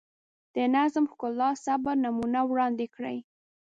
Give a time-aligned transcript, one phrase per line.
[0.53, 3.17] د نظم، ښکلا، صبر نمونه وړاندې کړي.